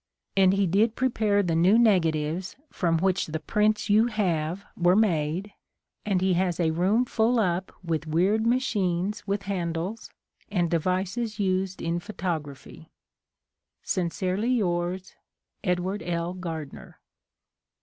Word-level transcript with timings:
And 0.35 0.53
he 0.55 0.65
did 0.65 0.95
prepare 0.95 1.43
the 1.43 1.53
new 1.53 1.77
nega 1.77 2.11
tives 2.11 2.55
from 2.71 2.97
which 2.97 3.27
the 3.27 3.39
prints 3.39 3.87
you 3.87 4.07
have 4.07 4.65
were 4.75 4.95
made, 4.95 5.53
and 6.07 6.21
he 6.21 6.33
has 6.33 6.59
a 6.59 6.71
room 6.71 7.05
full 7.05 7.39
up 7.39 7.71
with 7.83 8.07
weird 8.07 8.43
machines 8.43 9.27
with 9.27 9.43
handles 9.43 10.09
and 10.49 10.71
devices 10.71 11.37
used 11.39 11.83
in 11.83 11.99
photography.... 11.99 12.89
Sincerely 13.83 14.49
yours, 14.49 15.13
Edw. 15.63 15.99
L. 16.01 16.33
Gardner. 16.33 16.97